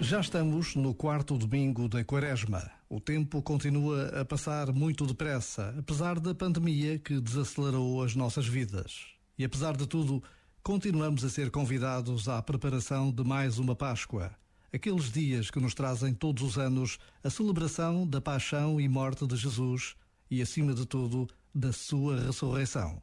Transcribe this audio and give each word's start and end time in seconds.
Já 0.00 0.20
estamos 0.20 0.76
no 0.76 0.94
quarto 0.94 1.38
domingo 1.38 1.88
da 1.88 2.04
Quaresma. 2.04 2.70
O 2.88 3.00
tempo 3.00 3.42
continua 3.42 4.20
a 4.20 4.24
passar 4.24 4.72
muito 4.72 5.06
depressa, 5.06 5.74
apesar 5.78 6.20
da 6.20 6.34
pandemia 6.34 6.98
que 6.98 7.20
desacelerou 7.20 8.02
as 8.02 8.14
nossas 8.14 8.46
vidas. 8.46 9.06
E 9.38 9.44
apesar 9.44 9.76
de 9.76 9.86
tudo, 9.86 10.22
continuamos 10.62 11.24
a 11.24 11.30
ser 11.30 11.50
convidados 11.50 12.28
à 12.28 12.40
preparação 12.42 13.10
de 13.10 13.24
mais 13.24 13.58
uma 13.58 13.74
Páscoa. 13.74 14.30
Aqueles 14.72 15.10
dias 15.10 15.50
que 15.50 15.58
nos 15.58 15.74
trazem 15.74 16.12
todos 16.12 16.42
os 16.42 16.58
anos 16.58 16.98
a 17.24 17.30
celebração 17.30 18.06
da 18.06 18.20
paixão 18.20 18.80
e 18.80 18.88
morte 18.88 19.26
de 19.26 19.34
Jesus 19.34 19.96
e, 20.30 20.42
acima 20.42 20.74
de 20.74 20.84
tudo, 20.86 21.26
da 21.54 21.72
sua 21.72 22.20
ressurreição. 22.20 23.02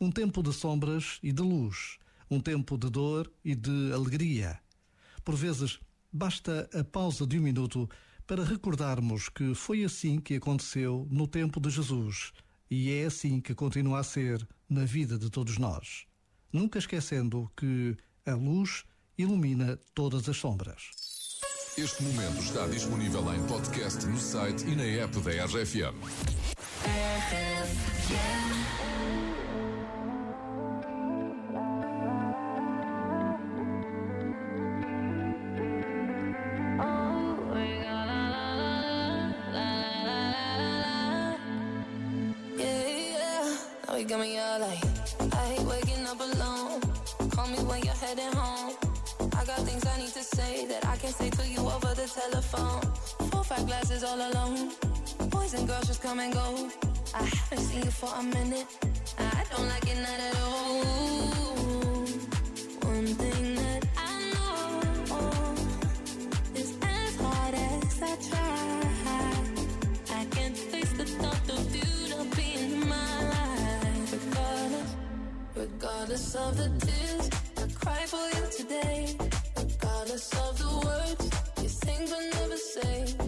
Um 0.00 0.10
tempo 0.10 0.42
de 0.42 0.52
sombras 0.52 1.18
e 1.22 1.30
de 1.30 1.42
luz, 1.42 1.98
um 2.30 2.40
tempo 2.40 2.78
de 2.78 2.90
dor 2.90 3.30
e 3.44 3.54
de 3.54 3.92
alegria. 3.92 4.58
Por 5.24 5.34
vezes, 5.34 5.78
basta 6.16 6.68
a 6.72 6.82
pausa 6.82 7.26
de 7.26 7.38
um 7.38 7.42
minuto 7.42 7.88
para 8.26 8.42
recordarmos 8.42 9.28
que 9.28 9.54
foi 9.54 9.84
assim 9.84 10.18
que 10.18 10.36
aconteceu 10.36 11.06
no 11.10 11.28
tempo 11.28 11.60
de 11.60 11.70
Jesus 11.70 12.32
e 12.70 12.90
é 12.90 13.04
assim 13.04 13.40
que 13.40 13.54
continua 13.54 14.00
a 14.00 14.02
ser 14.02 14.46
na 14.68 14.84
vida 14.84 15.18
de 15.18 15.30
todos 15.30 15.58
nós. 15.58 16.06
Nunca 16.52 16.78
esquecendo 16.78 17.50
que 17.56 17.96
a 18.24 18.34
luz 18.34 18.84
ilumina 19.18 19.78
todas 19.94 20.28
as 20.28 20.36
sombras. 20.36 20.90
Este 21.76 22.02
momento 22.02 22.40
está 22.40 22.66
disponível 22.66 23.22
em 23.34 23.46
podcast 23.46 24.06
no 24.06 24.18
site 24.18 24.66
e 24.66 24.74
na 24.74 24.84
app 24.84 25.20
da 25.20 25.44
RFM. 25.44 25.94
you 28.08 29.35
got 44.08 44.20
me 44.20 44.38
all 44.38 44.60
like 44.60 44.84
I 45.32 45.44
hate 45.50 45.66
waking 45.66 46.06
up 46.06 46.20
alone. 46.20 46.80
Call 47.30 47.48
me 47.48 47.58
when 47.64 47.82
you're 47.82 47.94
heading 47.94 48.32
home. 48.36 48.74
I 49.32 49.44
got 49.44 49.58
things 49.60 49.84
I 49.84 49.98
need 49.98 50.12
to 50.12 50.22
say 50.22 50.66
that 50.66 50.86
I 50.86 50.96
can't 50.96 51.14
say 51.14 51.30
to 51.30 51.48
you 51.48 51.58
over 51.58 51.92
the 51.94 52.06
telephone. 52.06 52.82
Four, 53.30 53.42
five 53.42 53.66
glasses 53.66 54.04
all 54.04 54.16
alone. 54.16 54.70
Boys 55.30 55.54
and 55.54 55.66
girls 55.66 55.86
just 55.88 56.02
come 56.02 56.20
and 56.20 56.32
go. 56.32 56.70
I 57.14 57.24
haven't 57.24 57.58
seen 57.58 57.82
you 57.82 57.90
for 57.90 58.10
a 58.14 58.22
minute. 58.22 58.66
I 59.18 59.44
don't 59.50 59.68
like 59.68 59.86
it 59.88 59.98
not 59.98 60.20
at 60.20 60.40
all. 60.40 61.45
Regardless 75.96 76.34
of 76.34 76.56
the 76.58 76.86
tears 76.86 77.30
I 77.56 77.84
cry 77.84 78.04
for 78.06 78.26
you 78.36 78.46
today. 78.54 79.16
Regardless 79.56 80.30
of 80.34 80.58
the 80.58 80.86
words 80.86 81.30
you 81.62 81.68
sing 81.68 82.06
but 82.10 82.38
never 82.38 82.56
say. 82.56 83.25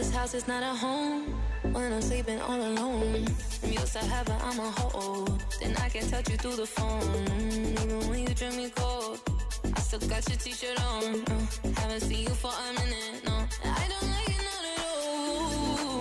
This 0.00 0.14
house 0.14 0.32
is 0.32 0.48
not 0.48 0.62
a 0.62 0.74
home 0.84 1.24
when 1.72 1.92
I'm 1.92 2.00
sleeping 2.00 2.40
all 2.40 2.58
alone. 2.58 3.26
I'm 3.62 3.70
used 3.70 3.92
to 3.92 3.98
heaven, 3.98 4.34
I'm 4.42 4.58
a 4.58 4.70
hoe. 4.78 5.26
Then 5.60 5.76
I 5.76 5.90
can 5.90 6.08
touch 6.08 6.30
you 6.30 6.38
through 6.38 6.56
the 6.56 6.64
phone. 6.64 7.02
Even 7.82 8.08
when 8.08 8.20
you 8.20 8.34
drink 8.34 8.56
me 8.56 8.70
cold, 8.74 9.20
I 9.76 9.80
still 9.80 10.00
got 10.08 10.26
your 10.26 10.38
t-shirt 10.38 10.78
on. 10.90 11.04
Uh, 11.04 11.80
haven't 11.80 12.00
seen 12.00 12.22
you 12.28 12.34
for 12.42 12.50
a 12.50 12.72
minute, 12.80 13.20
no. 13.26 13.36
I 13.80 13.84
don't 13.92 14.08
like 14.16 14.30
it 14.36 14.42
not 14.48 14.64
at 14.72 14.80
all. 14.88 16.00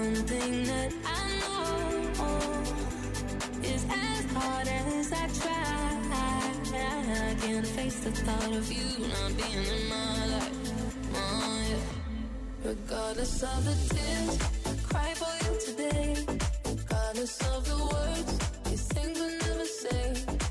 One 0.00 0.16
thing 0.30 0.64
that 0.70 0.90
I 1.20 1.22
know 1.40 1.60
is 3.72 3.82
as 3.90 4.24
hard 4.32 4.68
as 4.68 5.12
I 5.12 5.24
try. 5.40 5.74
I 6.72 7.34
can't 7.42 7.66
face 7.66 8.00
the 8.00 8.10
thought 8.10 8.52
of 8.56 8.72
you 8.72 9.06
not 9.06 9.36
being 9.36 9.66
in 9.76 9.88
my 9.90 10.26
life. 10.26 10.63
Regardless 12.64 13.42
of 13.42 13.64
the 13.66 13.94
tears 13.94 14.38
cry 14.88 15.12
for 15.14 15.34
you 15.44 15.60
today. 15.66 16.16
Regardless 16.64 17.38
of 17.54 17.68
the 17.68 17.76
words 17.92 18.38
you 18.70 18.76
sing 18.78 19.12
but 19.12 19.46
never 19.46 19.64
say. 19.66 20.43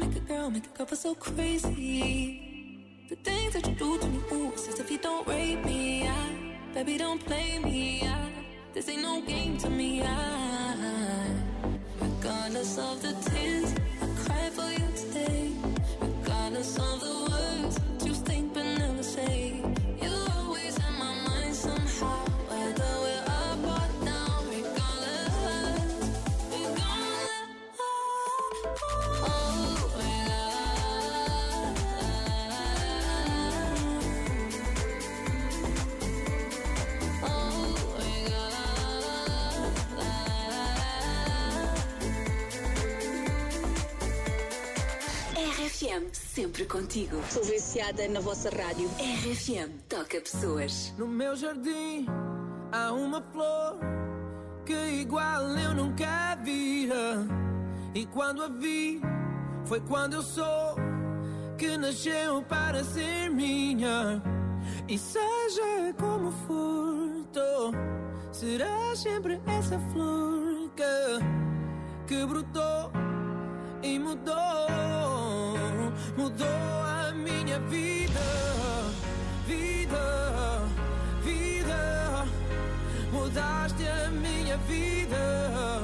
Make 0.00 0.16
a 0.16 0.20
girl 0.20 0.50
make 0.50 0.64
a 0.78 0.86
feel 0.86 0.96
so 0.96 1.14
crazy? 1.14 1.76
The 3.08 3.16
things 3.16 3.52
that 3.54 3.66
you 3.68 3.74
do 3.74 3.98
to 3.98 4.06
me, 4.06 4.20
ooh, 4.32 4.52
it's 4.52 4.80
if 4.80 4.90
you 4.90 4.98
don't 4.98 5.26
rape 5.28 5.64
me. 5.64 6.08
I, 6.08 6.56
baby, 6.74 6.96
don't 6.96 7.22
play 7.24 7.58
me. 7.58 8.02
I, 8.06 8.30
this 8.72 8.88
ain't 8.88 9.02
no 9.02 9.20
game 9.20 9.58
to 9.58 9.68
me. 9.68 10.02
I, 10.02 11.34
regardless 12.00 12.78
of 12.78 13.02
the 13.02 13.09
RFM, 45.90 46.08
sempre 46.12 46.64
contigo. 46.66 47.20
Sou 47.28 47.42
viciada 47.42 48.06
na 48.08 48.20
vossa 48.20 48.48
rádio. 48.50 48.88
RFM, 48.98 49.82
toca 49.88 50.20
pessoas. 50.20 50.94
No 50.96 51.08
meu 51.08 51.34
jardim 51.34 52.06
há 52.70 52.92
uma 52.92 53.20
flor 53.32 53.78
que 54.64 54.72
igual 54.72 55.42
eu 55.58 55.74
nunca 55.74 56.36
vira. 56.44 57.26
E 57.92 58.06
quando 58.06 58.44
a 58.44 58.48
vi, 58.48 59.00
foi 59.64 59.80
quando 59.80 60.14
eu 60.14 60.22
sou 60.22 60.76
que 61.58 61.76
nasceu 61.76 62.42
para 62.44 62.84
ser 62.84 63.28
minha. 63.30 64.22
E 64.88 64.96
seja 64.96 65.92
como 65.98 66.30
for, 66.30 67.26
tô, 67.32 67.72
será 68.32 68.94
sempre 68.94 69.40
essa 69.46 69.78
flor 69.92 70.70
que, 70.76 72.14
que 72.14 72.26
brotou 72.26 72.92
e 73.82 73.98
mudou, 73.98 74.34
mudou 76.20 76.46
a 76.46 77.12
minha 77.14 77.58
vida, 77.60 78.20
vida, 79.46 80.62
vida. 81.22 82.26
Mudaste 83.10 83.86
a 83.88 84.10
minha 84.10 84.58
vida, 84.68 85.79